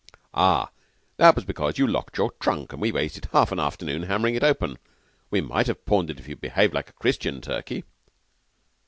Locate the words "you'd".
6.27-6.41